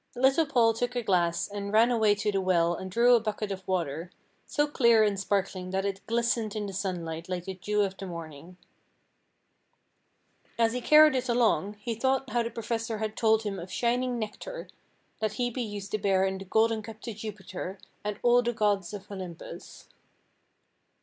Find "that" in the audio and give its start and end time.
5.69-5.85, 15.19-15.33